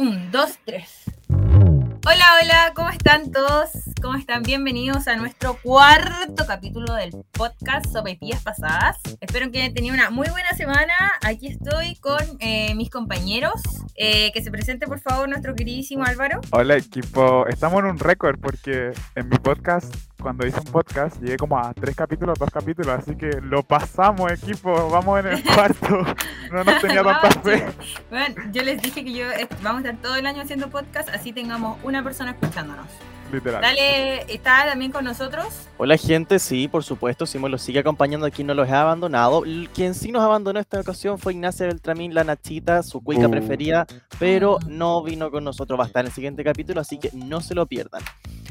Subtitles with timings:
[0.00, 1.02] Un, dos, tres.
[1.28, 3.68] Hola, hola, ¿cómo están todos?
[4.02, 4.42] ¿Cómo están?
[4.42, 8.96] Bienvenidos a nuestro cuarto capítulo del podcast sobre Sopaipillas Pasadas.
[9.20, 10.94] Espero que hayan tenido una muy buena semana.
[11.22, 13.60] Aquí estoy con eh, mis compañeros.
[13.96, 16.40] Eh, que se presente, por favor, nuestro queridísimo Álvaro.
[16.50, 17.46] Hola, equipo.
[17.46, 21.74] Estamos en un récord porque en mi podcast, cuando hice un podcast, llegué como a
[21.74, 24.88] tres capítulos, dos capítulos, así que lo pasamos, equipo.
[24.88, 26.06] Vamos en el cuarto.
[26.50, 27.66] No nos tenía tanta fe.
[28.08, 29.26] Bueno, yo les dije que yo
[29.62, 32.86] vamos a estar todo el año haciendo podcast, así tengamos una persona escuchándonos.
[33.32, 33.62] Literal.
[33.62, 35.46] Dale, ¿está también con nosotros?
[35.78, 39.42] Hola gente, sí, por supuesto, Simón los sigue acompañando aquí, no los he abandonado.
[39.74, 43.30] Quien sí nos abandonó esta ocasión fue Ignacia Beltramín, la Nachita, su cuica Uh.
[43.30, 43.86] preferida,
[44.18, 47.40] pero no vino con nosotros, va a estar en el siguiente capítulo, así que no
[47.40, 48.02] se lo pierdan.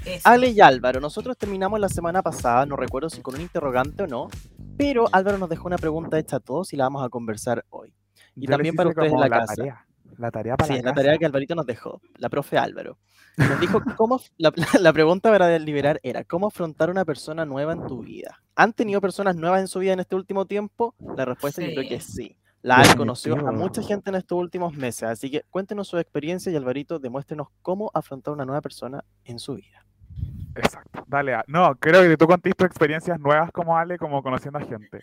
[0.06, 0.22] Eso.
[0.28, 4.08] Ale y Álvaro, nosotros terminamos la semana pasada, no recuerdo si con un interrogante o
[4.08, 4.30] no,
[4.78, 7.94] pero Álvaro nos dejó una pregunta hecha a todos y la vamos a conversar hoy.
[8.36, 9.56] Y Yo también para ustedes la casa.
[9.56, 9.86] Tarea.
[10.20, 12.98] La tarea para Sí, la es la tarea que Alvarito nos dejó, la profe Álvaro.
[13.38, 14.52] Nos dijo cómo, la,
[14.82, 18.42] la pregunta para deliberar era, ¿cómo afrontar una persona nueva en tu vida?
[18.56, 20.94] ¿Han tenido personas nuevas en su vida en este último tiempo?
[21.16, 22.36] La respuesta yo creo que sí.
[22.62, 26.52] La Ale conoció a mucha gente en estos últimos meses, así que cuéntenos su experiencia
[26.52, 29.86] y Alvarito, demuéstrenos cómo afrontar una nueva persona en su vida.
[30.56, 31.06] Exacto.
[31.08, 31.36] Dale.
[31.36, 35.00] a- No, creo que tú contaste experiencias nuevas como Ale, como conociendo a gente.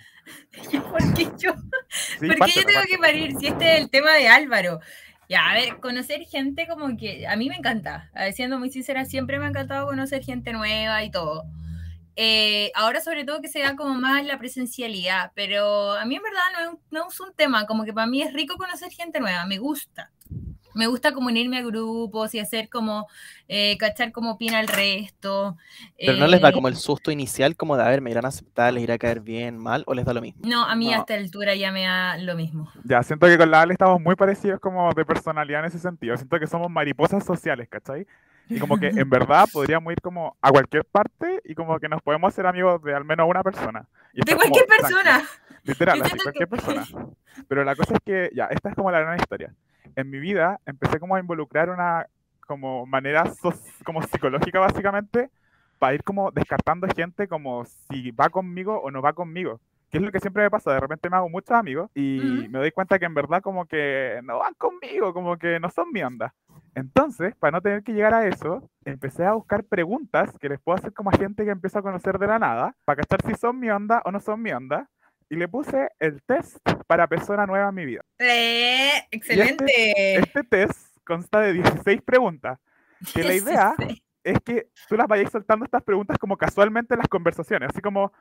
[0.91, 1.53] ¿Por qué yo?
[1.89, 4.81] Sí, ¿Por qué pártela, yo tengo que parir si este es el tema de Álvaro?
[5.29, 8.11] Ya, a ver, conocer gente como que a mí me encanta.
[8.15, 11.45] Ver, Siendo muy sincera, siempre me ha encantado conocer gente nueva y todo.
[12.17, 16.23] Eh, ahora sobre todo que se da como más la presencialidad, pero a mí en
[16.23, 19.45] verdad no no es un tema, como que para mí es rico conocer gente nueva,
[19.47, 20.11] me gusta.
[20.77, 23.07] Me gusta como unirme a grupos y hacer como,
[23.49, 25.57] eh, cachar cómo opina el resto.
[25.99, 28.25] Pero no les da eh, como el susto inicial, como de, a ver, me irán
[28.25, 30.43] a aceptar, les irá a caer bien, mal, o les da lo mismo.
[30.47, 30.93] No, a mí No.
[30.93, 32.71] a esta altura ya me da lo mismo.
[32.85, 36.17] Ya, siento que con la Ale estamos muy parecidos como de personalidad en ese sentido.
[36.17, 38.07] Siento que somos mariposas sociales, ¿cachai?
[38.49, 42.01] Y como que en verdad podríamos ir como a cualquier parte y como que nos
[42.03, 43.89] podemos hacer amigos de al menos una persona.
[44.13, 45.23] Y De como cualquier persona.
[45.65, 46.87] Literal, así, cualquier que- persona.
[47.49, 49.53] Pero la cosa es que, ya, esta es como la gran historia.
[49.97, 52.07] En mi vida empecé como a involucrar una
[52.47, 53.25] como manera
[53.85, 55.31] como psicológica básicamente
[55.79, 59.61] para ir como descartando gente como si va conmigo o no va conmigo.
[59.91, 62.59] Que es lo que siempre me pasa, de repente me hago muchos amigos y me
[62.59, 66.03] doy cuenta que en verdad como que no van conmigo, como que no son mi
[66.03, 66.35] onda.
[66.75, 70.77] Entonces, para no tener que llegar a eso, empecé a buscar preguntas que les puedo
[70.77, 73.61] hacer como a gente que empiezo a conocer de la nada, para cachar si son
[73.61, 74.89] mi onda o no son mi onda.
[75.29, 78.03] Y le puse el test para persona nueva en mi vida.
[78.19, 80.19] Eh, excelente.
[80.19, 82.59] Este test consta de 16 preguntas.
[83.13, 83.75] Que la idea
[84.25, 87.69] es que tú las vayas soltando estas preguntas como casualmente en las conversaciones.
[87.71, 88.13] Así como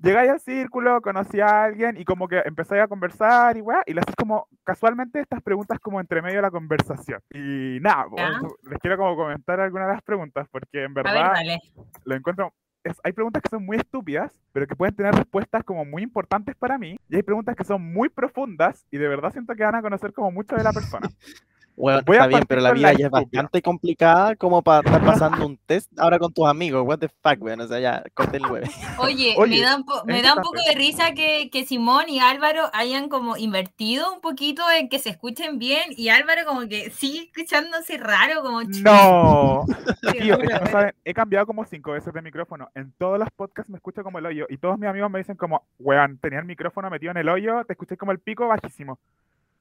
[0.00, 3.92] llegáis al círculo, conocí a alguien y como que empezáis a conversar y weá, y
[3.92, 7.20] le haces como casualmente estas preguntas como entre medio de la conversación.
[7.30, 8.40] Y nada, Ya.
[8.70, 11.58] les quiero como comentar algunas de las preguntas porque en A ver, verdad dale.
[12.04, 12.54] lo encuentro.
[13.02, 16.78] Hay preguntas que son muy estúpidas, pero que pueden tener respuestas como muy importantes para
[16.78, 16.98] mí.
[17.08, 20.12] Y hay preguntas que son muy profundas y de verdad siento que van a conocer
[20.12, 21.08] como mucho de la persona.
[21.74, 24.80] Bueno, Voy a está bien, pero la vida la ya es bastante complicada como para
[24.80, 26.84] estar pasando un test ahora con tus amigos.
[26.86, 27.60] What the fuck, weón.
[27.60, 28.68] O sea, ya, corte el hueve.
[28.98, 31.64] Oye, Oye, me da un, po- me es da un poco de risa que, que
[31.64, 36.42] Simón y Álvaro hayan como invertido un poquito en que se escuchen bien y Álvaro
[36.46, 39.64] como que sigue escuchándose raro, como ¡No!
[40.12, 42.68] Tío, es que no saben, he cambiado como cinco veces de micrófono.
[42.74, 44.46] En todos los podcasts me escucho como el hoyo.
[44.50, 47.64] Y todos mis amigos me dicen como, weón, tenía el micrófono metido en el hoyo,
[47.64, 48.98] te escuché como el pico bajísimo.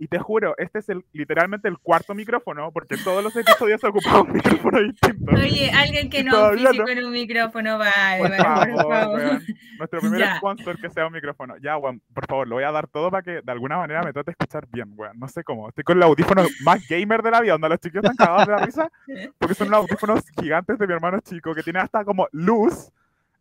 [0.03, 3.87] Y te juro, este es el, literalmente el cuarto micrófono, porque todos los episodios he
[3.87, 5.31] ocupado un micrófono distinto.
[5.35, 6.87] Oye, alguien que no físico no.
[6.87, 9.19] en un micrófono, vale, Por vale, por favor, favor.
[9.19, 9.43] weón.
[9.77, 10.37] Nuestro primer Ya.
[10.37, 11.53] sponsor que sea un micrófono.
[11.61, 14.11] Ya, weón, por favor, lo voy a dar todo para que de alguna manera me
[14.11, 15.19] trate de escuchar bien, weón.
[15.19, 15.69] No sé cómo.
[15.69, 18.53] Estoy con el audífono más gamer de la vida, donde los chiquillos están cagados de
[18.53, 18.91] la risa,
[19.37, 22.91] porque son los audífonos gigantes de mi hermano chico, que tiene hasta como luz,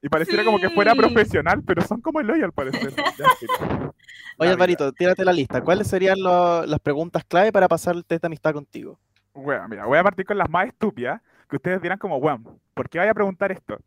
[0.02, 2.92] y pareciera como que fuera profesional, pero son como el hoyo al parecer.
[4.38, 4.50] Oye.
[4.50, 5.60] Alvarito, tírate la lista.
[5.60, 8.98] ¿Cuáles serían lo- las preguntas clave para pasar el test de amistad contigo?
[9.34, 12.44] Bueno, mira, voy a partir con las más estúpidas, que ustedes dirán como, weón,
[12.74, 13.78] ¿por qué vaya a preguntar esto?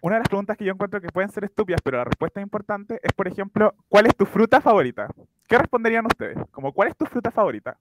[0.00, 2.44] Una de las preguntas que yo encuentro que pueden ser estúpidas, pero la respuesta es
[2.44, 5.08] importante, es, por ejemplo, ¿cuál es tu fruta favorita?
[5.46, 6.38] ¿Qué responderían ustedes?
[6.50, 7.76] Como, ¿cuál es tu fruta favorita?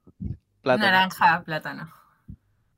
[0.62, 0.86] Plátano.
[0.86, 1.90] Naranja, plátano.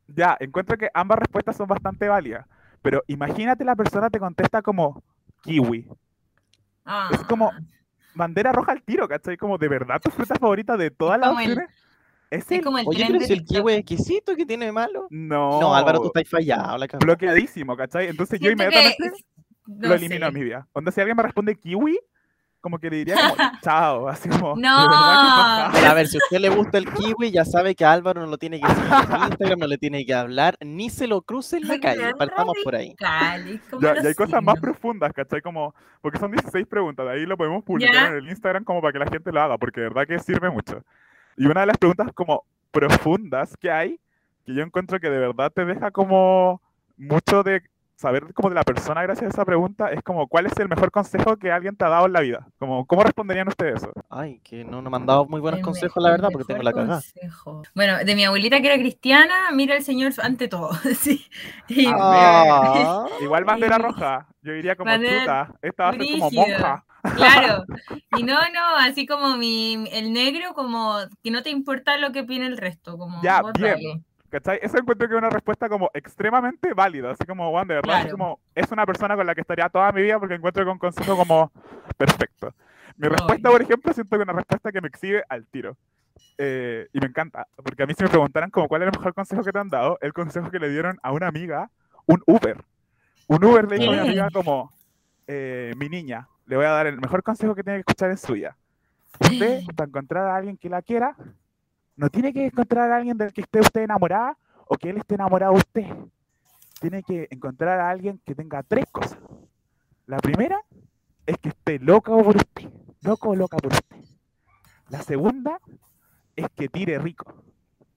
[0.07, 2.45] Ya, encuentro que ambas respuestas son bastante válidas,
[2.86, 5.02] pero imagínate la persona te contesta como
[5.42, 5.90] kiwi.
[6.86, 7.52] Ah, Es como
[8.14, 9.38] bandera roja al tiro, ¿cachai?
[9.38, 11.68] Como, ¿de verdad tu fruta favorita de todas las opciones?
[12.30, 12.64] Es es el...
[12.64, 15.08] como el Oye, pero si el kiwi es exquisito, ¿qué tiene de malo?
[15.10, 16.78] No, No, Álvaro, tú estás fallado.
[16.78, 18.08] La bloqueadísimo, ¿cachai?
[18.08, 19.26] Entonces yo Siento que- inmediatamente
[19.66, 20.30] no lo elimino sé.
[20.30, 20.68] en mi vida.
[20.74, 22.00] Onda, si alguien me responde kiwi,
[22.65, 24.56] como que le diría como, chao, así como...
[24.56, 24.81] No.
[24.81, 27.45] "De verdad que no Pero a ver, si a usted le gusta el kiwi, ya
[27.45, 30.15] sabe que a Álvaro no lo tiene que seguir en Instagram, no le tiene que
[30.15, 32.15] hablar, ni se lo cruce en la calle.
[32.15, 32.95] Partamos por ahí.
[33.00, 35.41] Ya, los y hay cosas más profundas, ¿cachai?
[35.41, 38.07] Como, porque son 16 preguntas, de ahí lo podemos publicar Ya.
[38.07, 40.50] en el Instagram como para que la gente lo haga, porque de verdad que sirve
[40.50, 40.83] mucho.
[41.38, 44.00] Y una de las preguntas como profundas que hay,
[44.44, 46.62] que yo encuentro que de verdad te deja como
[46.97, 47.62] mucho de
[47.95, 50.92] saber como de la persona gracias a esa pregunta, es como, ¿cuál es el mejor
[50.92, 52.47] consejo que alguien te ha dado en la vida?
[52.59, 53.92] Como, ¿cómo responderían ustedes eso?
[54.09, 56.30] Ay, que no, no me han dado muy buenos El me- consejos, la el verdad,
[56.31, 57.01] porque tengo la cagada.
[57.74, 60.71] Bueno, de mi abuelita que era cristiana, mira al Señor ante todo.
[61.00, 61.25] sí.
[61.68, 66.31] Y- Ah, Igual bandera roja, yo diría como, Bandera chuta, esta va a ser como
[66.31, 66.83] monja.
[67.15, 67.63] Claro.
[68.12, 72.21] Y no, no, así como mi, el negro, como que no te importa lo que
[72.21, 72.98] opine el resto.
[72.98, 73.74] Como Ya, vos bien.
[73.74, 74.01] dale.
[74.36, 74.60] ¿Cachai?
[74.62, 78.02] Eso encuentro que es una respuesta como extremadamente válida, así como, Juan, de verdad, es
[78.04, 78.18] Claro.
[78.18, 81.16] como, es una persona con la que estaría toda mi vida porque encuentro un consejo
[81.16, 81.54] como
[81.96, 82.54] perfecto.
[82.98, 85.78] Mi respuesta, por ejemplo, siento que es una respuesta que me exhibe al tiro.
[86.38, 89.14] Eh, y me encanta, porque a mí si me preguntaran como cuál es el mejor
[89.14, 91.70] consejo que te han dado, el consejo que le dieron a una amiga,
[92.06, 92.62] un Uber.
[93.28, 94.08] Un Uber le dijo a mi ¿Qué?
[94.10, 94.70] amiga como,
[95.28, 98.18] eh, mi niña, le voy a dar el mejor consejo que tiene que escuchar en
[98.18, 98.58] su vida.
[99.18, 101.16] Usted, para encontrar a alguien que la quiera,
[101.97, 104.38] no tiene que encontrar a alguien del que esté usted enamorada
[104.68, 105.86] o que él esté enamorado de usted.
[106.80, 109.18] Tiene que encontrar a alguien que tenga tres cosas.
[110.06, 110.59] La primera
[111.25, 112.69] es que esté loco por usted,
[113.01, 113.97] loco o loca por usted.
[114.89, 115.59] La segunda
[116.36, 117.33] es que tire rico.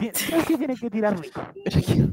[0.01, 1.43] O sí tiene que tirar rico.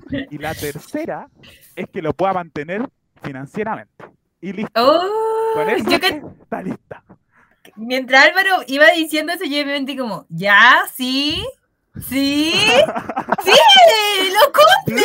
[0.09, 1.29] que- Y la tercera
[1.75, 2.89] es que lo pueda mantener
[3.21, 4.05] financieramente.
[4.41, 4.71] Y listo.
[4.75, 7.03] Oh, Con eso yo que, está lista.
[7.75, 11.45] mientras Álvaro iba diciendo eso, yo me sentí como, ya, sí,
[12.01, 12.53] sí,
[13.44, 15.03] sí, lo cumple.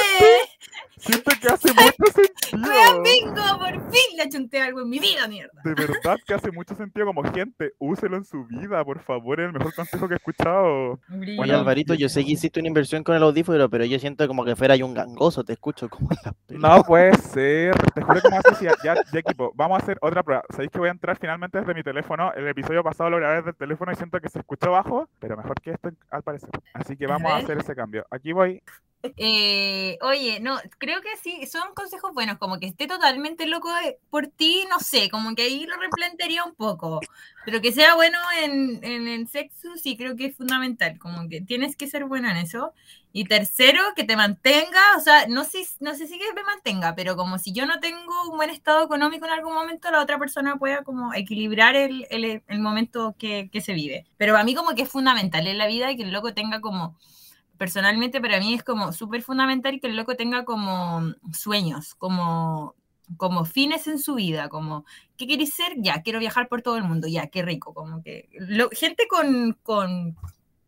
[1.01, 2.31] Siento que hace mucho sentido.
[2.69, 5.53] Weón, bingo, por fin le achunté algo en mi vida, mierda.
[5.65, 9.47] De verdad que hace mucho sentido como gente, úselo en su vida, por favor, es
[9.47, 11.01] el mejor consejo que he escuchado.
[11.09, 14.45] Bueno, Alvarito, yo sé que hiciste una inversión con el audífono, pero yo siento como
[14.45, 16.35] que fuera yo un gangoso, te escucho como películas.
[16.49, 19.97] No puede ser, te juro que me hace ya, ya, ya, equipo, vamos a hacer
[20.03, 20.45] otra prueba.
[20.51, 22.33] Sabéis que voy a entrar finalmente desde mi teléfono.
[22.35, 25.37] El episodio pasado lo grabé desde el teléfono y siento que se escuchó bajo, pero
[25.37, 26.51] mejor que esto al parecer.
[26.75, 28.07] Así que vamos a hacer ese cambio.
[28.11, 28.63] Aquí voy.
[29.17, 33.99] Eh, oye, no, creo que sí, son consejos buenos, como que esté totalmente loco de-
[34.11, 37.01] por ti, no sé, como que ahí lo replantearía un poco,
[37.47, 41.41] pero que sea bueno en, en el sexo, sí creo que es fundamental, como que
[41.41, 42.75] tienes que ser bueno en eso.
[43.13, 46.95] Y tercero, que te mantenga, o sea, no sé, no sé si que me mantenga,
[46.95, 50.19] pero como si yo no tengo un buen estado económico en algún momento, la otra
[50.19, 54.07] persona pueda como equilibrar el, el, el momento que, que se vive.
[54.19, 56.97] Pero a mí como que es fundamental en la vida que el loco tenga como
[57.61, 61.03] personalmente para mí es como súper fundamental que el loco tenga como
[61.33, 62.75] sueños, como,
[63.19, 64.87] como fines en su vida, como,
[65.19, 65.75] ¿qué queréis ser?
[65.79, 69.59] Ya, quiero viajar por todo el mundo, ya, qué rico, como que lo- gente con,
[69.63, 70.17] con,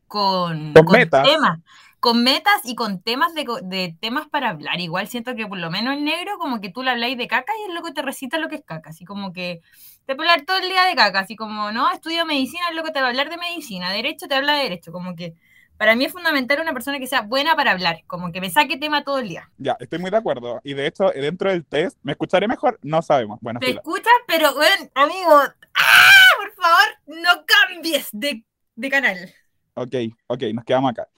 [0.08, 1.22] con, Con metas.
[1.22, 1.60] temas,
[2.00, 4.80] con metas y con temas de, de temas para hablar.
[4.80, 7.52] Igual siento que por lo menos el negro, como que tú le habláis de caca
[7.60, 9.60] y el loco te recita lo que es caca, así como que
[10.06, 12.92] te puede hablar todo el día de caca, así como, no, estudio medicina, el loco
[12.92, 15.34] te va a hablar de medicina, derecho te habla de derecho, como que
[15.82, 18.76] para mí es fundamental una persona que sea buena para hablar, como que me saque
[18.76, 19.50] tema todo el día.
[19.58, 20.60] Ya, estoy muy de acuerdo.
[20.62, 22.78] Y de hecho, dentro del test, ¿me escucharé mejor?
[22.82, 23.40] No sabemos.
[23.40, 24.12] Bueno, ¿Te escuchas?
[24.28, 25.32] Pero, bueno, amigo,
[25.74, 26.30] ¡ah!
[26.38, 28.44] por favor, no cambies de,
[28.76, 29.34] de canal.
[29.74, 29.92] Ok,
[30.28, 31.08] ok, nos quedamos acá.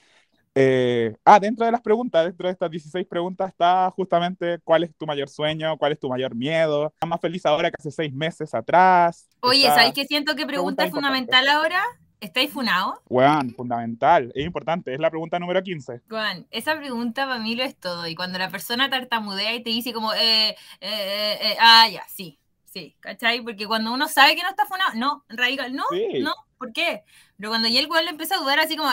[0.55, 4.97] Eh, ah, dentro de las preguntas, dentro de estas 16 preguntas está justamente cuál es
[4.97, 6.87] tu mayor sueño, cuál es tu mayor miedo.
[6.87, 9.28] ¿Estás más feliz ahora que hace seis meses atrás?
[9.40, 11.83] Oye, Está- ¿sabéis qué siento que pregunta pregunta es fundamental ahora?
[12.25, 13.00] ¿Estáis funados?
[13.11, 16.00] Weón, fundamental, es importante, es la pregunta número 15.
[16.09, 18.07] Juan, esa pregunta para mí lo es todo.
[18.07, 22.02] Y cuando la persona tartamudea y te dice como, eh, eh, eh, eh, ah, ya,
[22.09, 23.43] sí, sí, ¿cachai?
[23.43, 26.21] Porque cuando uno sabe que no está funado, no, radical, no, Sí.
[26.23, 27.02] no, ¿por qué?
[27.37, 28.88] Pero cuando ya el cual le empieza a dudar así como,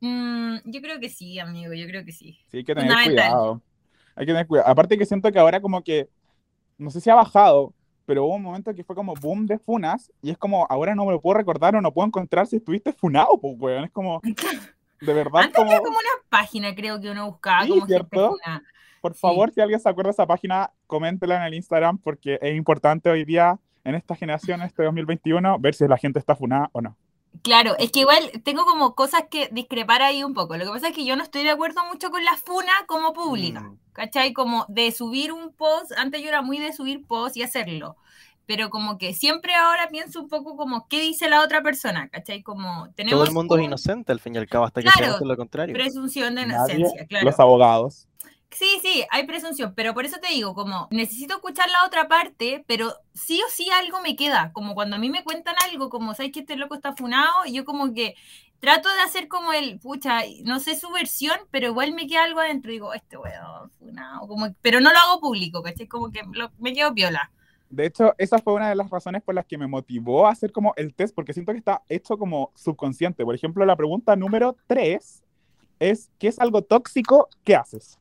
[0.00, 2.38] mm, yo creo que sí, amigo, yo creo que sí.
[2.48, 3.62] Sí, hay que tener cuidado.
[4.16, 4.68] Hay que tener cuidado.
[4.68, 6.10] Aparte que siento que ahora como que,
[6.76, 7.72] no sé si ha bajado,
[8.12, 11.06] pero hubo un momento que fue como boom de funas y es como, ahora no
[11.06, 13.84] me lo puedo recordar o no puedo encontrar si estuviste funado, pues, weón.
[13.84, 14.20] Es como,
[15.00, 18.32] de verdad, Antes como, como una página, creo que uno buscaba Sí, como ¿cierto?
[18.32, 18.62] funada.
[19.00, 19.18] por sí.
[19.20, 23.08] favor, si alguien se acuerda de esa página, coméntela en el Instagram porque es importante
[23.08, 26.94] hoy día, en esta generación, este 2021, ver si la gente está funada o no.
[27.42, 30.56] Claro, es que igual tengo como cosas que discrepar ahí un poco.
[30.56, 33.12] Lo que pasa es que yo no estoy de acuerdo mucho con la funa como
[33.12, 33.78] pública, Mm.
[33.92, 34.32] ¿cachai?
[34.32, 37.96] Como de subir un post, antes yo era muy de subir post y hacerlo,
[38.46, 42.42] pero como que siempre ahora pienso un poco como qué dice la otra persona, ¿cachai?
[42.44, 44.98] Como tenemos Todo el mundo es inocente al fin y al cabo, hasta que se
[44.98, 45.74] Claro, hace lo contrario.
[45.74, 47.24] presunción de Nadie, inocencia, claro.
[47.26, 48.06] los abogados.
[48.52, 52.64] Sí, sí, hay presunción, pero por eso te digo, como necesito escuchar la otra parte,
[52.66, 56.14] pero sí o sí algo me queda, como cuando a mí me cuentan algo, como
[56.14, 58.14] sabes que este loco está funado, yo como que
[58.60, 62.40] trato de hacer como el, pucha, no sé su versión, pero igual me queda algo
[62.40, 65.88] adentro, digo, este weón, funado, como, pero no lo hago público, ¿cachai?
[65.88, 66.20] Como que
[66.58, 67.32] me quedo viola.
[67.70, 70.52] De hecho, esa fue una de las razones por las que me motivó a hacer
[70.52, 73.24] como el test, porque siento que está hecho como subconsciente.
[73.24, 75.22] Por ejemplo, la pregunta número 3
[75.80, 77.98] es, ¿qué es algo tóxico que haces?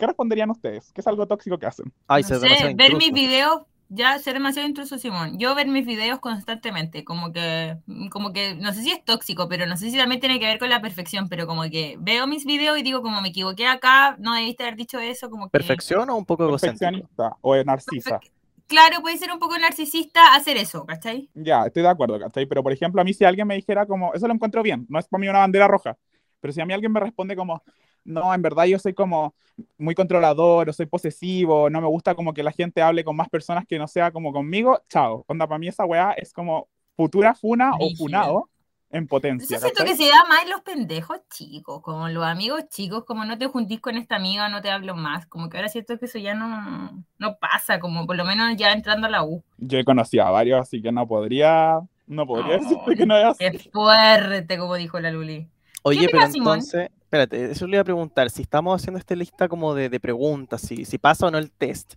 [0.00, 0.90] ¿Qué responderían ustedes?
[0.94, 1.92] ¿Qué es algo tóxico que hacen?
[2.08, 5.38] Ay, no sé, ver mis videos, ya ser demasiado intruso, Simón.
[5.38, 7.76] Yo ver mis videos constantemente, como que,
[8.10, 10.58] como que, no sé si es tóxico, pero no sé si también tiene que ver
[10.58, 14.16] con la perfección, pero como que veo mis videos y digo, como me equivoqué acá,
[14.18, 15.50] no debiste haber dicho eso, como que...
[15.50, 18.20] ¿Perfección o un poco Perfeccionista o narcisa?
[18.68, 21.28] Claro, puede ser un poco narcisista hacer eso, ¿cachai?
[21.34, 22.46] Ya, estoy de acuerdo, ¿cachai?
[22.46, 24.98] Pero, por ejemplo, a mí si alguien me dijera como, eso lo encuentro bien, no
[24.98, 25.98] es para mí una bandera roja,
[26.40, 27.62] pero si a mí alguien me responde como,
[28.10, 29.34] no, en verdad yo soy como
[29.78, 33.28] muy controlador o soy posesivo, no me gusta como que la gente hable con más
[33.28, 35.24] personas que no sea como conmigo, chao.
[35.26, 38.48] Onda, para mí esa weá es como futura funa o funado
[38.90, 39.56] en potencia.
[39.56, 43.24] Yo siento que se da más en los pendejos chicos, como los amigos chicos, como
[43.24, 46.06] no te juntís con esta amiga, no te hablo más, como que ahora siento que
[46.06, 49.42] eso ya no, no pasa, como por lo menos ya entrando a la U.
[49.58, 53.24] Yo he conocido a varios, así que no podría, no podría decirte que no es
[53.24, 53.38] así.
[53.50, 55.46] Qué fuerte, como dijo la Luli.
[55.82, 59.74] Oye, pero entonces, espérate, eso le iba a preguntar, si estamos haciendo esta lista como
[59.74, 61.94] de, de preguntas, si, si pasa o no el test,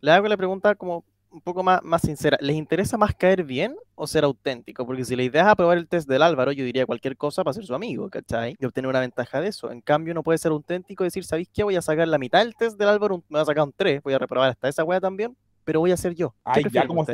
[0.00, 3.76] le hago la pregunta como un poco más, más sincera, ¿les interesa más caer bien
[3.94, 4.86] o ser auténtico?
[4.86, 7.52] Porque si la idea es aprobar el test del Álvaro, yo diría cualquier cosa para
[7.52, 8.56] ser su amigo, ¿cachai?
[8.58, 9.70] Y obtener una ventaja de eso.
[9.70, 11.62] En cambio, uno puede ser auténtico y decir, ¿sabéis qué?
[11.62, 14.02] Voy a sacar la mitad del test del Álvaro, me voy a sacar un 3,
[14.02, 16.34] voy a reprobar hasta esa wea también, pero voy a ser yo.
[16.42, 17.04] Ay, ya como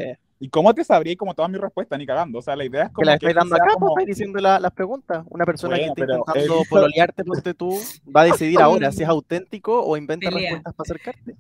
[0.43, 1.99] ¿Y cómo te sabría como toda mi respuesta?
[1.99, 2.39] Ni cagando.
[2.39, 3.03] O sea, la idea es como.
[3.03, 4.07] Que la estoy dando acá, pues, como...
[4.07, 5.25] diciendo las preguntas.
[5.29, 7.79] Una persona que está intentando pololearte, ponte tú,
[8.15, 11.37] va a decidir ahora si es auténtico o inventa respuestas para acercarte.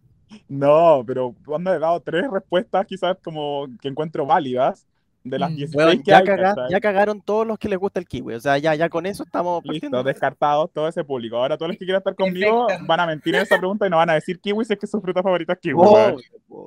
[0.49, 4.87] No, pero cuando he dado tres respuestas, quizás como que encuentro válidas,
[5.23, 6.03] de las 16 mm.
[6.05, 6.23] ya,
[6.69, 8.35] ya, cagaron todos los que les gusta el kiwi.
[8.35, 9.62] O sea, ya, ya con eso estamos.
[9.65, 11.37] Listo, descartados todo ese público.
[11.37, 13.99] Ahora todos los que quieran estar conmigo van a mentir en esa pregunta y no
[13.99, 15.81] van a decir kiwi si es que su fruta favorita es kiwi.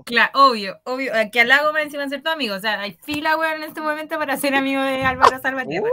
[0.06, 1.12] claro, obvio, obvio.
[1.32, 2.56] Que al lago me encima ser tu amigo.
[2.56, 5.90] O sea, hay fila, weón, en este momento para ser amigo de Álvaro Salvatierra.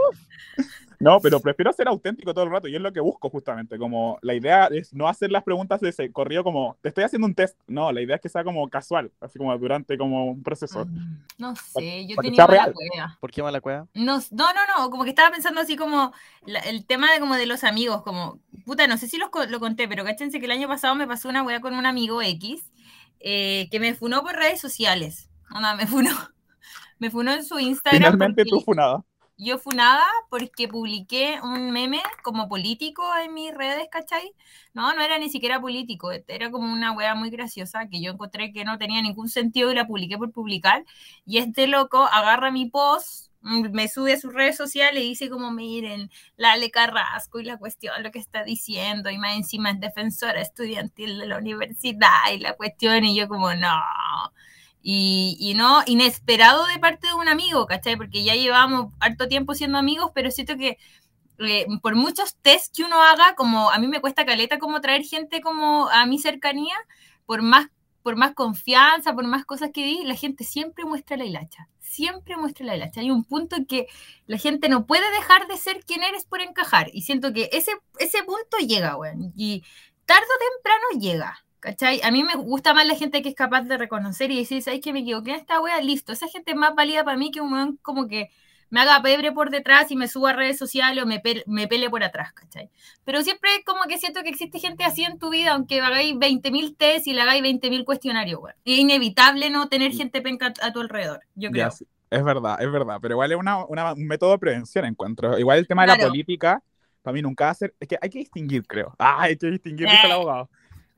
[1.01, 3.77] No, pero prefiero ser auténtico todo el rato y es lo que busco justamente.
[3.77, 7.27] Como la idea es no hacer las preguntas de ese corrido como te estoy haciendo
[7.27, 7.57] un test.
[7.67, 10.85] No, la idea es que sea como casual, así como durante como un proceso.
[10.85, 13.17] Mm, no sé, yo tenía mala cueva.
[13.19, 13.87] ¿Por qué mala cueva?
[13.95, 16.13] No, no, no, no, como que estaba pensando así como
[16.45, 20.03] el tema de como de los amigos, como puta, no sé si lo conté, pero
[20.03, 22.71] cáchense que el año pasado me pasó una wea con un amigo X
[23.19, 25.29] eh, que me funó por redes sociales.
[25.49, 26.11] No, me funó.
[26.99, 27.99] Me funó en su Instagram.
[27.99, 29.03] Finalmente tú funada
[29.41, 34.33] yo funada porque publiqué un meme como político en mis redes, ¿cachai?
[34.73, 38.53] No, no era ni siquiera político, era como una wea muy graciosa que yo encontré
[38.53, 40.85] que no tenía ningún sentido y la publiqué por publicar.
[41.25, 45.29] Y este loco agarra mi post, mm, me sube a sus redes sociales y dice
[45.29, 49.79] como, miren, la Carrasco y la cuestión, lo que está diciendo, y más encima es
[49.79, 53.81] defensora estudiantil de la universidad y la cuestión, y yo como, no
[54.83, 57.95] y, no, inesperado de parte de un amigo, ¿cachai?
[57.97, 60.77] Porque ya llevamos harto tiempo siendo amigos, pero siento que
[61.39, 65.03] eh, por muchos test que uno haga, como a mí me cuesta caleta como traer
[65.03, 66.75] gente como a mi cercanía,
[67.25, 67.67] por más,
[68.03, 72.35] por más confianza, por más cosas que di, la gente siempre muestra la hilacha, siempre
[72.37, 73.01] muestra la hilacha.
[73.01, 73.87] Hay un punto en que
[74.25, 77.71] la gente no puede dejar de ser quien eres por encajar, y siento que ese,
[77.99, 79.63] ese punto llega, weón, y
[80.05, 81.45] tarde o temprano llega.
[81.61, 82.01] ¿Cachai?
[82.03, 84.81] A mí me gusta más la gente que es capaz de reconocer y decir, ¿sabes
[84.81, 85.79] que me equivoqué en esta wea?
[85.79, 86.11] Listo.
[86.11, 88.31] Esa gente es más válida para mí que un weón como que
[88.71, 91.87] me haga pebre por detrás y me suba a redes sociales o me, me pele
[91.91, 92.71] por atrás, ¿cachai?
[93.05, 96.75] Pero siempre como que siento que existe gente así en tu vida, aunque hagáis 20.000
[96.77, 98.55] test y le hagáis 20.000 cuestionarios, weón.
[98.65, 101.69] Es inevitable no tener gente penca a tu alrededor, yo creo.
[101.69, 105.37] es verdad, es verdad, pero igual es una, un método de prevención, encuentro.
[105.37, 106.63] Igual el tema de la política,
[107.03, 108.95] para mí nunca va a ser, es que hay que distinguir, creo.
[108.97, 110.13] Ah, hay que distinguir, dice el eh.
[110.13, 110.49] abogado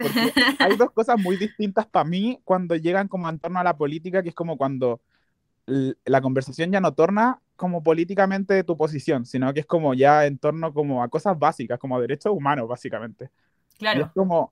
[0.03, 3.75] porque hay dos cosas muy distintas para mí cuando llegan como en torno a la
[3.75, 5.01] política, que es como cuando
[5.65, 10.25] la conversación ya no torna como políticamente de tu posición, sino que es como ya
[10.25, 13.29] en torno como a cosas básicas, como derechos humanos, básicamente.
[13.77, 14.05] Claro.
[14.05, 14.51] es como,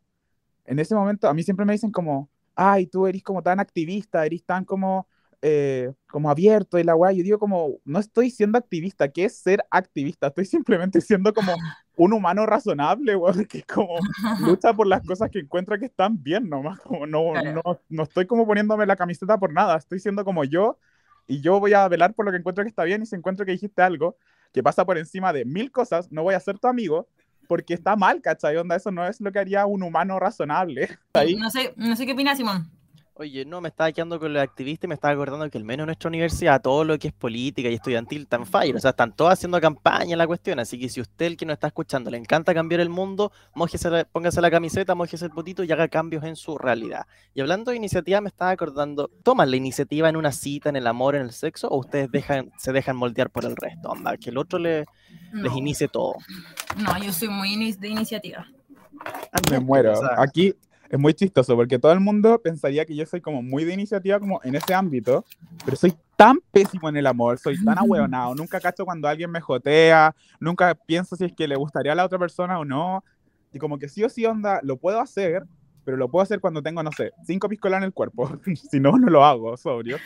[0.66, 4.26] en ese momento, a mí siempre me dicen como, ay, tú eres como tan activista,
[4.26, 5.08] eres tan como
[5.44, 7.12] eh, como abierto y la weá.
[7.12, 10.28] Yo digo como, no estoy siendo activista, ¿qué es ser activista?
[10.28, 11.54] Estoy simplemente siendo como
[12.04, 13.96] un humano razonable, weón, que como
[14.40, 18.26] lucha por las cosas que encuentra que están bien nomás, como no, no, no estoy
[18.26, 20.80] como poniéndome la camiseta por nada, estoy siendo como yo
[21.28, 23.46] y yo voy a velar por lo que encuentro que está bien y si encuentro
[23.46, 24.18] que dijiste algo
[24.52, 27.08] que pasa por encima de mil cosas, no voy a ser tu amigo,
[27.48, 28.58] porque está mal, ¿cachai?
[28.58, 30.90] Onda, eso no es lo que haría un humano razonable.
[31.14, 31.36] Ahí.
[31.36, 32.70] No sé, no sé qué opina Simón.
[33.16, 35.84] Oye, no, me estaba quedando con los activistas y me estaba acordando que al menos
[35.84, 38.76] en nuestra universidad todo lo que es política y estudiantil está en fire.
[38.76, 40.60] O sea, están todos haciendo campaña en la cuestión.
[40.60, 44.06] Así que si usted, el que nos está escuchando, le encanta cambiar el mundo, mójese
[44.06, 47.06] póngase la camiseta, mójese el potito y haga cambios en su realidad.
[47.34, 50.88] Y hablando de iniciativa, me estaba acordando, ¿toman la iniciativa en una cita, en el
[50.88, 51.68] amor, en el sexo?
[51.68, 53.90] ¿O ustedes dejan, se dejan moldear por el resto?
[53.90, 54.86] Onda, que el otro le,
[55.34, 56.16] les No, inicie todo.
[56.78, 58.48] no, yo soy muy de iniciativa.
[59.34, 59.94] Ah, Me muero.
[60.18, 60.56] Aquí
[60.92, 64.20] es muy chistoso porque todo el mundo pensaría que yo soy como muy de iniciativa
[64.20, 65.24] como en ese ámbito,
[65.64, 69.40] pero soy tan pésimo en el amor, soy tan ahueonado, nunca cacho cuando alguien me
[69.40, 73.06] jotea, nunca pienso si es que le gustaría a la otra persona o no,
[73.54, 75.46] y como que sí o sí onda, lo puedo hacer,
[75.86, 78.30] pero lo puedo hacer cuando tengo, no sé, cinco piscolas en el cuerpo,
[78.70, 79.98] si no, no lo hago, sobrio.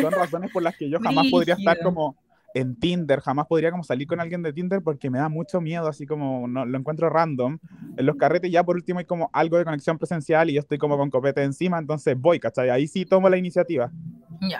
[0.00, 2.16] Son razones por las que yo jamás podría estar como
[2.54, 5.88] en Tinder, jamás podría como salir con alguien de Tinder porque me da mucho miedo,
[5.88, 7.58] así como no, lo encuentro random.
[7.96, 10.78] En los carretes ya por último hay como algo de conexión presencial y yo estoy
[10.78, 12.70] como con copete encima, entonces voy, ¿cachai?
[12.70, 13.90] Ahí sí tomo la iniciativa.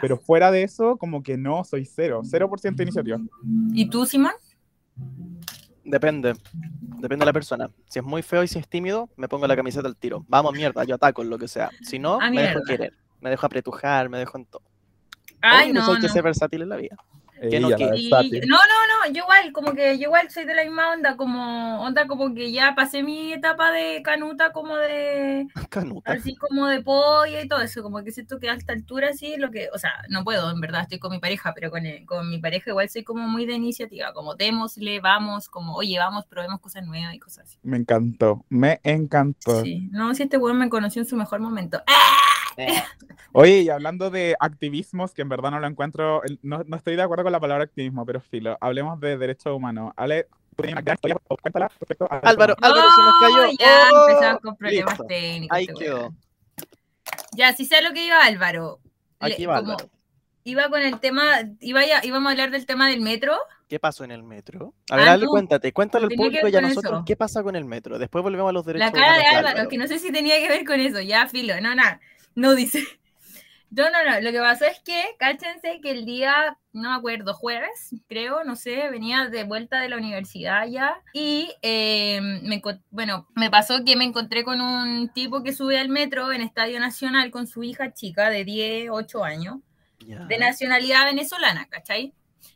[0.01, 3.17] Pero fuera de eso, como que no, soy cero, 0% de iniciativa.
[3.73, 4.31] ¿Y tú, Simón?
[5.83, 6.33] Depende.
[6.99, 7.69] Depende de la persona.
[7.87, 10.25] Si es muy feo y si es tímido, me pongo la camiseta al tiro.
[10.27, 11.69] Vamos, mierda, yo ataco en lo que sea.
[11.81, 12.63] Si no, Ah, me dejo mierda.
[12.65, 12.93] querer.
[13.21, 14.63] Me dejo apretujar, me dejo en todo.
[15.41, 16.13] Ay, pues no, hay que no.
[16.13, 16.97] ser versátil en la vida.
[17.39, 20.55] Que no, que- Y- no, no, no, yo igual, como que yo igual soy de
[20.55, 25.47] la misma onda, como onda como que ya pasé mi etapa de canuta como de
[25.69, 26.13] Canuta.
[26.13, 29.35] así como de polla y todo eso, como que siento que a esta altura sí
[29.37, 32.05] lo que, o sea, no puedo, en verdad, estoy con mi pareja, pero con, el-
[32.05, 36.25] con mi pareja igual soy como muy de iniciativa, como démosle, vamos, como oye, vamos,
[36.25, 37.57] probemos cosas nuevas y cosas así.
[37.63, 39.61] Me encantó, me encantó.
[39.61, 41.81] Sí, no, si este weón me conoció en su mejor momento.
[41.87, 42.11] ¡Ah!
[43.33, 47.01] Oye, y hablando de activismos, que en verdad no lo encuentro, no, no estoy de
[47.01, 49.91] acuerdo con la palabra activismo, pero filo, hablemos de derechos humanos.
[49.97, 52.55] Ale, tú tienes una gran historia, cuéntala respecto a Álvaro.
[52.61, 53.49] Álvaro se nos cayó.
[53.49, 54.07] Oh, Ya ¡Oh!
[54.09, 55.05] empezamos con problemas Listo.
[55.05, 55.57] técnicos.
[55.57, 56.13] Ahí quedó.
[57.33, 58.79] Ya, si sé lo que iba Álvaro.
[59.19, 59.89] Aquí va Álvaro.
[60.47, 61.23] Iba con el tema,
[61.59, 63.35] iba ya, íbamos a hablar del tema del metro.
[63.67, 64.75] ¿Qué pasó en el metro?
[64.91, 65.31] A ver, Ah, Ale, no.
[65.31, 65.73] cuéntate.
[65.73, 67.03] Cuéntale al público ver y a nosotros eso.
[67.05, 67.97] qué pasa con el metro.
[67.97, 70.37] Después volvemos a los derechos La cara de humanos Álvaro, que no sé si tenía
[70.39, 71.99] que ver con eso, ya filo, no, nada,
[72.35, 72.83] no dice.
[73.71, 77.33] No, no, no, lo que pasó es que, cáchense que el día, no me acuerdo,
[77.33, 83.27] jueves, creo, no sé, venía de vuelta de la universidad ya y eh, me, bueno,
[83.35, 87.31] me pasó que me encontré con un tipo que sube al metro en Estadio Nacional
[87.31, 89.57] con su hija chica de 10, 8 años,
[89.99, 92.13] de nacionalidad venezolana, ¿cachai?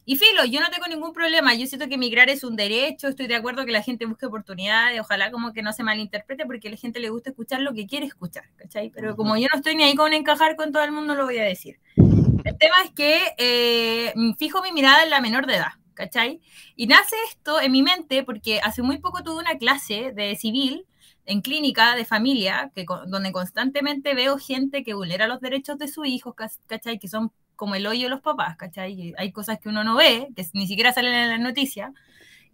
[0.09, 3.27] Y filo, yo no tengo ningún problema, yo siento que emigrar es un derecho, estoy
[3.27, 6.71] de acuerdo que la gente busque oportunidades, ojalá como que no se malinterprete porque a
[6.71, 8.89] la gente le gusta escuchar lo que quiere escuchar, ¿cachai?
[8.89, 11.37] Pero como yo no estoy ni ahí con encajar con todo el mundo, lo voy
[11.37, 11.79] a decir.
[11.95, 16.41] El tema es que eh, fijo mi mirada en la menor de edad, ¿cachai?
[16.75, 20.87] Y nace esto en mi mente porque hace muy poco tuve una clase de civil
[21.27, 26.07] en clínica de familia, que, donde constantemente veo gente que vulnera los derechos de sus
[26.07, 26.33] hijos,
[26.65, 26.97] ¿cachai?
[26.97, 29.13] Que son como el hoyo de los papás, ¿cachai?
[29.17, 31.91] Hay cosas que uno no ve, que ni siquiera salen en las noticias.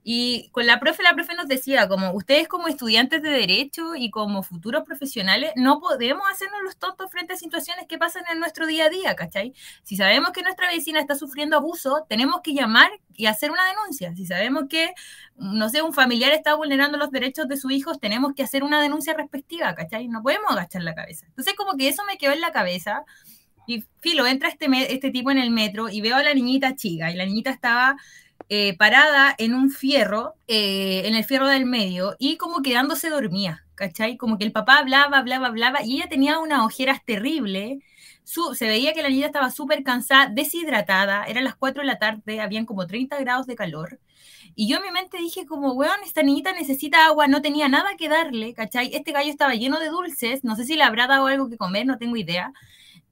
[0.04, 4.10] Y con la profe, la profe nos decía, como ustedes como estudiantes de derecho y
[4.10, 8.66] como futuros profesionales, no podemos hacernos los tontos frente a situaciones que pasan en nuestro
[8.66, 9.54] día a día, ¿cachai?
[9.84, 14.16] Si sabemos que nuestra vecina está sufriendo abuso, tenemos que llamar y hacer una denuncia.
[14.16, 14.94] Si sabemos que,
[15.36, 18.82] no sé, un familiar está vulnerando los derechos de sus hijos, tenemos que hacer una
[18.82, 20.08] denuncia respectiva, ¿cachai?
[20.08, 21.28] No podemos agachar la cabeza.
[21.28, 23.06] Entonces, como que eso me quedó en la cabeza.
[23.68, 27.12] Y filo, entra este, este tipo en el metro y veo a la niñita chica
[27.12, 27.96] y la niñita estaba
[28.50, 33.66] eh, parada en un fierro, eh, en el fierro del medio y como quedándose dormía,
[33.76, 34.18] ¿cachai?
[34.18, 37.80] Como que el papá hablaba, hablaba, hablaba y ella tenía unas ojeras terribles.
[38.24, 42.00] Su- se veía que la niña estaba súper cansada, deshidratada, eran las 4 de la
[42.00, 44.00] tarde, habían como 30 grados de calor.
[44.56, 47.90] Y yo en mi mente dije como, weón, esta niñita necesita agua, no tenía nada
[47.98, 48.92] que darle, ¿cachai?
[48.96, 51.86] Este gallo estaba lleno de dulces, no sé si le habrá dado algo que comer,
[51.86, 52.54] no tengo idea.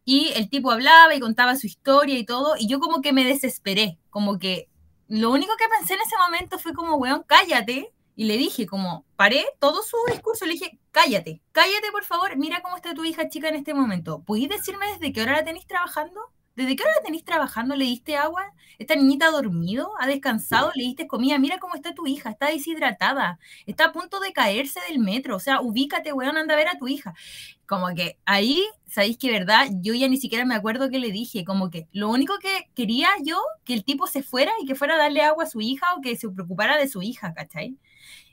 [0.05, 3.23] Y el tipo hablaba y contaba su historia y todo, y yo como que me
[3.23, 4.69] desesperé, como que
[5.07, 7.93] lo único que pensé en ese momento fue como, weón, cállate.
[8.15, 12.61] Y le dije, como, paré todo su discurso, le dije, cállate, cállate por favor, mira
[12.61, 14.21] cómo está tu hija chica en este momento.
[14.23, 16.21] ¿Podéis decirme desde qué hora la tenéis trabajando?
[16.55, 17.75] ¿Desde qué hora la tenéis trabajando?
[17.75, 18.53] ¿Le diste agua?
[18.77, 19.91] ¿Esta niñita ha dormido?
[19.99, 20.71] ¿Ha descansado?
[20.75, 21.39] ¿Le diste comida?
[21.39, 25.35] Mira cómo está tu hija, está deshidratada, está a punto de caerse del metro.
[25.35, 27.15] O sea, ubícate, weón, anda a ver a tu hija.
[27.65, 31.43] Como que ahí, sabéis que verdad, yo ya ni siquiera me acuerdo qué le dije.
[31.43, 34.93] Como que lo único que quería yo, que el tipo se fuera y que fuera
[34.95, 37.77] a darle agua a su hija o que se preocupara de su hija, ¿cachai?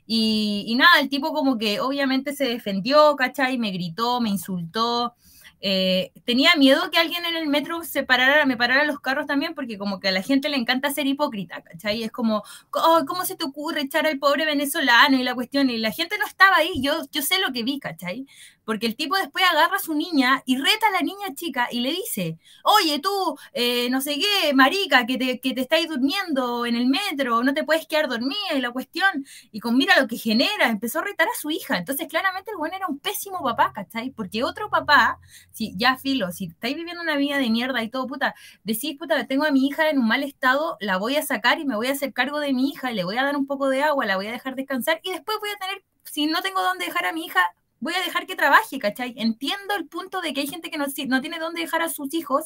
[0.05, 3.57] Y, y nada, el tipo como que obviamente se defendió, ¿cachai?
[3.57, 5.15] Me gritó, me insultó.
[5.61, 9.53] Eh, tenía miedo que alguien en el metro se parara, me parara los carros también,
[9.53, 12.03] porque como que a la gente le encanta ser hipócrita, ¿cachai?
[12.03, 12.43] Es como,
[12.73, 15.69] oh, ¿cómo se te ocurre echar al pobre venezolano y la cuestión?
[15.69, 18.25] Y la gente no estaba ahí, yo, yo sé lo que vi, ¿cachai?
[18.71, 21.81] Porque el tipo después agarra a su niña y reta a la niña chica y
[21.81, 26.65] le dice, oye tú, eh, no sé qué, marica, que te, que te estáis durmiendo
[26.65, 30.07] en el metro, no te puedes quedar dormida y la cuestión, y con mira lo
[30.07, 31.77] que genera, empezó a retar a su hija.
[31.77, 34.11] Entonces claramente el buen era un pésimo papá, ¿cachai?
[34.11, 35.19] Porque otro papá,
[35.51, 39.27] si ya filo, si estáis viviendo una vida de mierda y todo, puta, decís, puta,
[39.27, 41.87] tengo a mi hija en un mal estado, la voy a sacar y me voy
[41.87, 44.15] a hacer cargo de mi hija, le voy a dar un poco de agua, la
[44.15, 47.11] voy a dejar descansar y después voy a tener, si no tengo dónde dejar a
[47.11, 47.41] mi hija,
[47.81, 49.13] voy a dejar que trabaje, ¿cachai?
[49.17, 52.13] Entiendo el punto de que hay gente que no, no tiene dónde dejar a sus
[52.13, 52.45] hijos,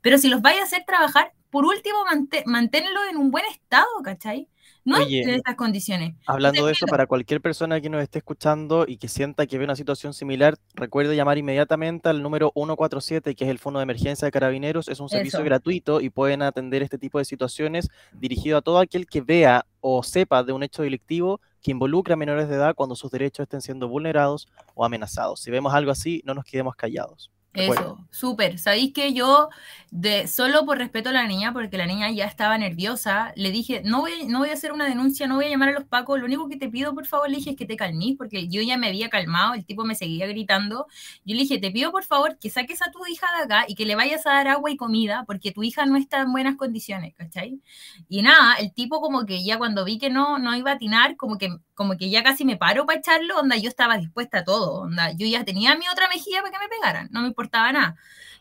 [0.00, 1.98] pero si los vais a hacer trabajar, por último,
[2.46, 4.48] manténlo en un buen estado, ¿cachai?
[4.84, 6.14] No en estas condiciones.
[6.26, 9.64] Hablando de eso, para cualquier persona que nos esté escuchando y que sienta que ve
[9.64, 14.26] una situación similar, recuerde llamar inmediatamente al número 147, que es el Fondo de Emergencia
[14.26, 14.88] de Carabineros.
[14.88, 19.06] Es un servicio gratuito y pueden atender este tipo de situaciones dirigido a todo aquel
[19.06, 22.94] que vea o sepa de un hecho delictivo que involucra a menores de edad cuando
[22.94, 25.40] sus derechos estén siendo vulnerados o amenazados.
[25.40, 27.32] Si vemos algo así, no nos quedemos callados.
[27.56, 28.58] Eso, súper.
[28.58, 29.48] Sabéis que yo,
[29.90, 33.82] de, solo por respeto a la niña, porque la niña ya estaba nerviosa, le dije,
[33.84, 36.18] no voy, no voy a hacer una denuncia, no voy a llamar a los pacos,
[36.18, 38.62] lo único que te pido, por favor, le dije, es que te calmís, porque yo
[38.62, 40.86] ya me había calmado, el tipo me seguía gritando.
[41.24, 43.74] Yo le dije, te pido, por favor, que saques a tu hija de acá y
[43.74, 46.56] que le vayas a dar agua y comida, porque tu hija no está en buenas
[46.56, 47.60] condiciones, ¿cachai?
[48.08, 51.16] Y nada, el tipo como que ya cuando vi que no, no iba a atinar,
[51.16, 54.44] como que, como que ya casi me paro para echarlo, onda, yo estaba dispuesta a
[54.44, 57.58] todo, onda, yo ya tenía mi otra mejilla para que me pegaran, no me importa
[57.58, 57.96] estaba nada.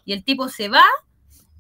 [0.06, 0.84] Y el tipo se va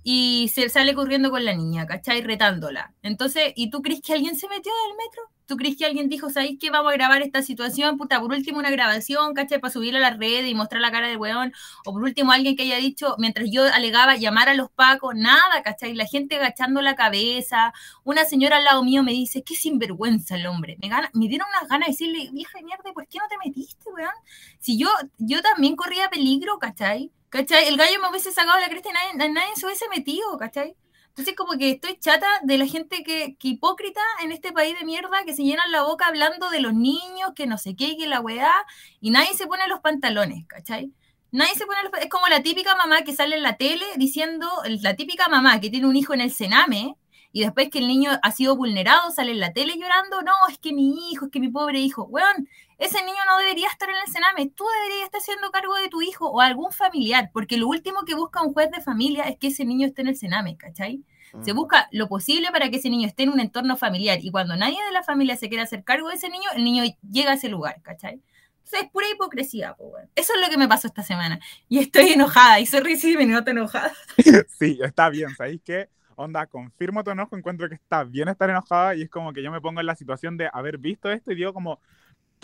[0.07, 2.21] y se sale corriendo con la niña, ¿cachai?
[2.21, 2.93] Retándola.
[3.01, 5.23] Entonces, ¿y tú crees que alguien se metió del metro?
[5.47, 7.97] ¿Tú crees que alguien dijo, ¿sabéis que vamos a grabar esta situación?
[7.97, 9.59] Puta, por último una grabación, ¿cachai?
[9.59, 11.53] Para subirla a la red y mostrar la cara del weón.
[11.85, 15.63] O por último alguien que haya dicho, mientras yo alegaba llamar a los pacos, nada,
[15.63, 15.95] ¿cachai?
[15.95, 17.73] La gente agachando la cabeza.
[18.03, 20.77] Una señora al lado mío me dice, qué sinvergüenza el hombre.
[20.83, 23.89] Me, gana, me dieron unas ganas de decirle, vieja mierda, ¿por qué no te metiste,
[23.89, 24.13] weón?
[24.59, 24.87] Si yo,
[25.17, 27.11] yo también corría peligro, ¿cachai?
[27.35, 27.67] ¿Cachai?
[27.67, 30.73] El gallo me hubiese sacado la cresta y nadie, nadie se hubiese metido, ¿cachai?
[31.09, 35.25] Entonces como que estoy chata de la gente que, hipócrita en este país de mierda,
[35.25, 38.21] que se llenan la boca hablando de los niños, que no sé qué, que la
[38.21, 38.53] weá,
[39.01, 40.93] y nadie se pone los pantalones, ¿cachai?
[41.33, 44.49] Nadie se pone los Es como la típica mamá que sale en la tele diciendo,
[44.81, 46.95] la típica mamá que tiene un hijo en el Sename,
[47.33, 50.57] y después que el niño ha sido vulnerado, sale en la tele llorando, no, es
[50.57, 53.95] que mi hijo, es que mi pobre hijo, weón, ese niño no debería estar en
[53.95, 57.67] el Sename, tú deberías estar haciendo cargo de tu hijo o algún familiar, porque lo
[57.67, 60.57] último que busca un juez de familia es que ese niño esté en el Sename,
[60.57, 61.03] ¿cachai?
[61.43, 61.55] Se mm.
[61.55, 64.83] busca lo posible para que ese niño esté en un entorno familiar y cuando nadie
[64.83, 67.49] de la familia se quiere hacer cargo de ese niño, el niño llega a ese
[67.49, 68.21] lugar, ¿cachai?
[68.65, 71.39] Entonces es pura hipocresía, pues, Eso es lo que me pasó esta semana.
[71.69, 73.91] Y estoy enojada, y sorry si me noto enojada.
[74.57, 75.89] Sí, está bien, ¿sabéis qué?
[76.15, 79.51] Onda, confirmo tu enojo, encuentro que está bien estar enojada y es como que yo
[79.51, 81.79] me pongo en la situación de haber visto esto y digo como,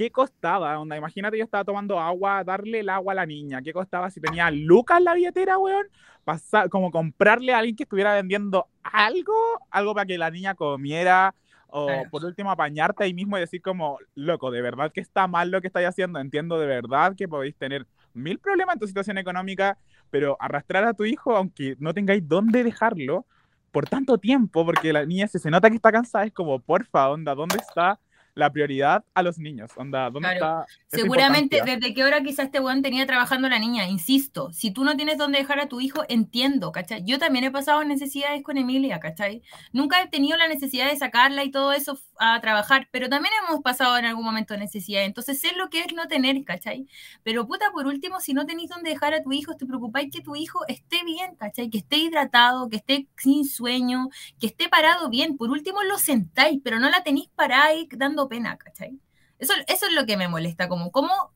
[0.01, 0.79] ¿qué costaba?
[0.79, 3.61] Onda, imagínate yo estaba tomando agua, darle el agua a la niña.
[3.61, 5.85] ¿Qué costaba si tenía lucas en la billetera, weón?
[6.23, 9.33] Pasar, como comprarle a alguien que estuviera vendiendo algo,
[9.69, 11.35] algo para que la niña comiera.
[11.67, 15.51] O por último, apañarte ahí mismo y decir como, loco, de verdad que está mal
[15.51, 16.19] lo que estáis haciendo.
[16.19, 17.85] Entiendo de verdad que podéis tener
[18.15, 19.77] mil problemas en tu situación económica,
[20.09, 23.27] pero arrastrar a tu hijo, aunque no tengáis dónde dejarlo,
[23.71, 27.35] por tanto tiempo, porque la niña se nota que está cansada, es como, porfa, onda,
[27.35, 27.99] ¿dónde está
[28.35, 29.71] la prioridad a los niños.
[29.75, 34.51] Onda, ¿dónde está Seguramente desde qué hora quizás este weón tenía trabajando la niña, insisto,
[34.51, 37.03] si tú no tienes dónde dejar a tu hijo, entiendo, ¿cachai?
[37.05, 39.41] Yo también he pasado necesidades con Emilia, ¿cachai?
[39.71, 43.61] Nunca he tenido la necesidad de sacarla y todo eso a trabajar, pero también hemos
[43.61, 46.87] pasado en algún momento necesidad, entonces sé lo que es no tener, ¿cachai?
[47.23, 50.21] Pero puta, por último, si no tenéis dónde dejar a tu hijo, te preocupáis que
[50.21, 51.69] tu hijo esté bien, ¿cachai?
[51.69, 56.59] Que esté hidratado, que esté sin sueño, que esté parado bien, por último lo sentáis,
[56.63, 58.99] pero no la tenéis parada ahí dando pena, ¿cachai?
[59.39, 61.31] Eso, eso es lo que me molesta, como, ¿cómo,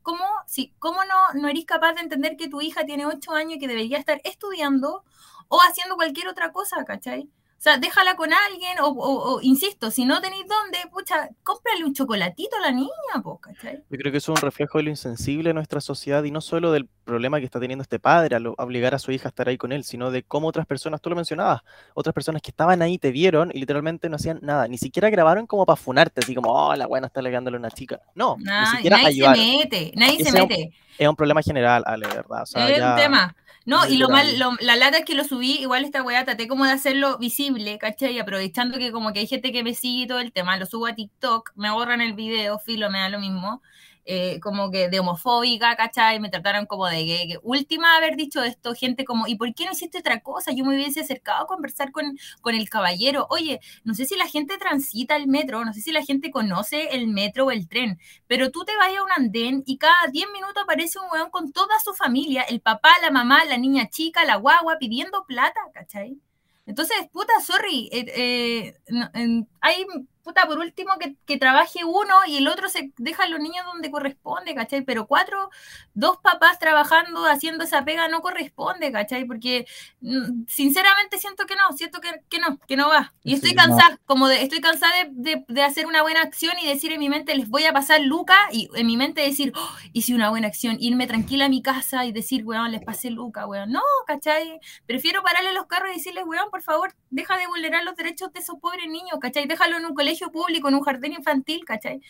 [0.46, 3.58] si, cómo no, no eres capaz de entender que tu hija tiene ocho años y
[3.58, 5.04] que debería estar estudiando
[5.48, 7.28] o haciendo cualquier otra cosa, ¿cachai?
[7.66, 12.54] O sea, déjala con alguien, o, insisto, si no tenéis dónde, pucha, cómprale un chocolatito
[12.54, 12.90] a la niña,
[13.24, 13.82] po, ¿cachai?
[13.90, 16.40] Yo creo que eso es un reflejo de lo insensible de nuestra sociedad y no
[16.40, 19.48] solo del problema que está teniendo este padre al obligar a su hija a estar
[19.48, 21.62] ahí con él, sino de cómo otras personas, tú lo mencionabas,
[21.94, 25.48] otras personas que estaban ahí te vieron y literalmente no hacían nada, ni siquiera grabaron
[25.48, 28.00] como para funarte, así como, oh, la buena está alegándole a una chica.
[28.14, 30.70] No, ni siquiera nadie se mete, nadie se mete.
[30.96, 32.44] Es un, problema general, Ale, ¿verdad?
[32.44, 33.34] es un tema.
[33.66, 34.26] No, y lo mal,
[34.60, 38.16] la lata es que lo subí, igual esta weá traté como de hacerlo visible, ¿cachai?
[38.20, 40.94] Aprovechando que como que hay gente que me sigue todo el tema, lo subo a
[40.94, 43.62] TikTok, me borran el video, filo, me da lo mismo.
[44.06, 46.20] Eh, como que de homofóbica, ¿cachai?
[46.20, 47.34] Me trataron como de gay.
[47.42, 50.52] Última haber dicho esto, gente como, ¿y por qué no hiciste otra cosa?
[50.52, 53.26] Yo me hubiese acercado a conversar con, con el caballero.
[53.30, 56.90] Oye, no sé si la gente transita el metro, no sé si la gente conoce
[56.94, 60.28] el metro o el tren, pero tú te vas a un andén y cada 10
[60.32, 64.24] minutos aparece un weón con toda su familia, el papá, la mamá, la niña chica,
[64.24, 66.18] la guagua, pidiendo plata, ¿cachai?
[66.66, 69.84] Entonces, puta, sorry, eh, eh, hay
[70.26, 73.92] puta, por último, que, trabaje uno y el otro se deja a los niños donde
[73.92, 74.82] corresponde, ¿cachai?
[74.82, 75.50] Pero cuatro,
[75.94, 79.24] dos papás trabajando, haciendo esa pega no corresponde, ¿cachai?
[79.24, 79.66] Porque
[80.00, 83.14] mm, sinceramente siento que no, siento que, no, que no va.
[83.22, 86.98] Y estoy cansada, como de, estoy cansada de, hacer una buena acción y decir en
[86.98, 90.30] mi mente, les voy a pasar Luca, y en mi mente decir, oh, hice una
[90.30, 93.70] buena acción, irme tranquila a mi casa y decir, weón, les pasé Luca, weón.
[93.70, 94.58] No, ¿cachai?
[94.86, 98.40] Prefiero pararle los carros y decirles, weón, por favor, deja de vulnerar los derechos de
[98.40, 99.46] esos pobres niños, ¿cachai?
[99.56, 102.02] Déjalo en un colegio público, en un jardín infantil, ¿cachai?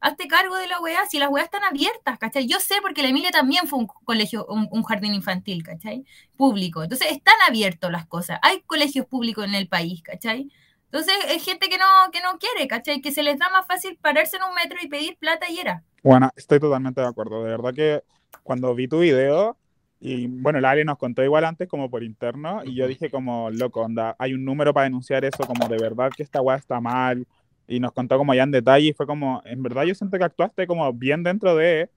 [0.00, 2.48] Hazte cargo de la weá, si las weas están abiertas, ¿cachai?
[2.48, 6.04] Yo sé porque la Emilia también fue un colegio, un, jardín infantil, ¿cachai?
[6.36, 6.82] Público.
[6.82, 8.40] Entonces, están abiertas las cosas.
[8.42, 10.50] Hay colegios públicos en el país, ¿cachai?
[10.86, 13.00] Entonces, es gente que no, que no quiere, ¿cachai?
[13.00, 15.84] Que se les da más fácil pararse en un metro y pedir plata y era.
[16.02, 17.44] Bueno, estoy totalmente de acuerdo.
[17.44, 18.02] De verdad que
[18.42, 19.56] cuando vi tu video,
[20.00, 23.50] y bueno, la Ale nos contó igual antes como por interno, y yo dije como,
[23.50, 26.80] loco, onda, hay un número para denunciar eso, como de verdad que esta weá está
[26.80, 27.26] mal,
[27.66, 30.24] y nos contó como ya en detalle y fue como, en verdad yo siento que
[30.24, 31.90] actuaste como bien dentro de,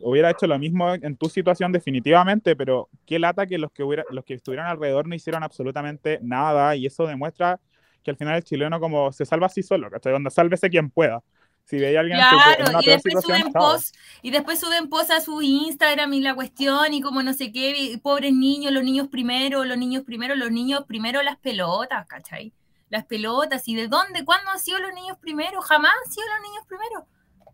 [0.00, 4.04] hubiera hecho lo mismo en tu situación definitivamente, pero qué lata que los que, hubiera,
[4.10, 7.60] los que estuvieron alrededor no hicieron absolutamente nada y eso demuestra
[8.02, 10.12] que al final el chileno como se salva así solo, ¿cachai?
[10.12, 11.22] Donde sálvese quien pueda.
[11.66, 15.42] Si veía a alguien claro, y después suben post, y después suben post a su
[15.42, 19.76] Instagram y la cuestión y como no sé qué, pobres niños, los niños primero, los
[19.76, 22.52] niños primero, los niños primero las pelotas, ¿cachai?
[22.88, 26.48] las pelotas y de dónde, cuándo han sido los niños primero, jamás han sido los
[26.48, 27.06] niños primero.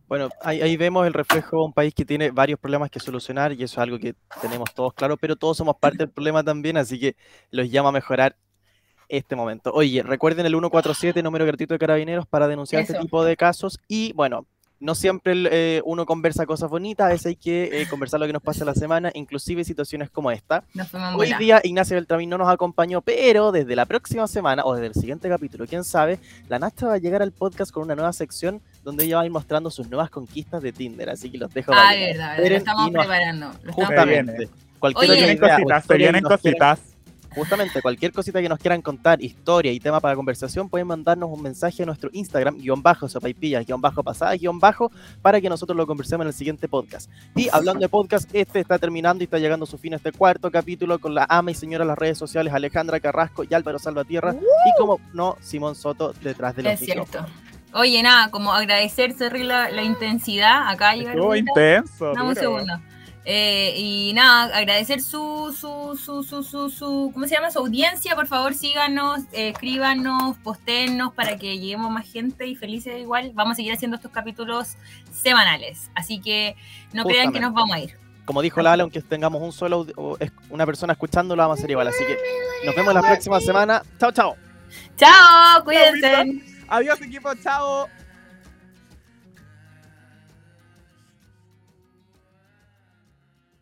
[0.08, 3.62] Bueno, ahí, vemos el reflejo de un país que tiene varios problemas que solucionar y
[3.62, 7.00] eso es algo que tenemos todos claro, pero todos somos parte del problema también, así
[7.00, 7.16] que
[7.50, 8.36] los llama a mejorar
[9.12, 9.70] este momento.
[9.72, 14.12] Oye, recuerden el 147, número gratuito de carabineros, para denunciar este tipo de casos y
[14.14, 14.46] bueno,
[14.80, 18.32] no siempre eh, uno conversa cosas bonitas, a veces hay que eh, conversar lo que
[18.32, 20.64] nos pasa la semana, inclusive situaciones como esta.
[21.16, 24.94] Hoy día Ignacio Beltramín no nos acompañó, pero desde la próxima semana o desde el
[24.94, 28.62] siguiente capítulo, quién sabe, la Nacha va a llegar al podcast con una nueva sección
[28.82, 31.72] donde ella va a ir mostrando sus nuevas conquistas de Tinder, así que los dejo.
[31.74, 33.50] Ah, verdad, lo estamos preparando.
[33.72, 34.48] justamente.
[34.80, 36.91] Cualquier cositas, se vienen cositas.
[37.34, 41.42] Justamente, cualquier cosita que nos quieran contar, historia y tema para conversación, pueden mandarnos un
[41.42, 44.90] mensaje a nuestro Instagram, guion bajo, sopaipillas, guion bajo, pasada, guion bajo,
[45.22, 47.10] para que nosotros lo conversemos en el siguiente podcast.
[47.34, 50.50] Y hablando de podcast, este está terminando y está llegando a su fin este cuarto
[50.50, 54.34] capítulo con la ama y señora de las redes sociales, Alejandra Carrasco y Álvaro Salvatierra,
[54.34, 57.26] y como no, Simón Soto detrás de los Es cierto.
[57.74, 60.68] Oye, nada, como agradecer, la, la intensidad.
[60.68, 62.12] Acá Estuvo intenso.
[62.12, 62.91] Dame un segundo.
[63.24, 67.52] Eh, y nada, agradecer su, su, su, su, su, su, ¿cómo se llama?
[67.52, 73.00] Su audiencia, por favor síganos, eh, escríbanos, postéennos para que lleguemos más gente y felices
[73.00, 73.30] igual.
[73.34, 74.76] Vamos a seguir haciendo estos capítulos
[75.12, 76.56] semanales, así que
[76.92, 77.96] no crean que nos vamos a ir.
[78.24, 79.86] Como dijo Lala, aunque tengamos un solo,
[80.50, 81.88] una persona escuchando, lo vamos a hacer igual.
[81.88, 82.16] Así que
[82.64, 83.82] nos vemos la próxima semana.
[83.98, 84.36] Chao, chao.
[84.96, 86.42] Chao, cuídense.
[86.68, 87.88] Adiós equipo, chao.